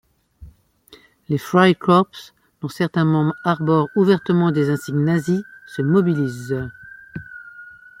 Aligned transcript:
Les 1.29 1.37
Freikorps, 1.37 2.33
dont 2.61 2.69
certains 2.69 3.05
membres 3.05 3.35
arborent 3.43 3.87
ouvertement 3.95 4.51
des 4.51 4.71
insignes 4.71 5.03
nazis, 5.05 5.43
se 5.67 5.83
mobilisent. 5.83 6.59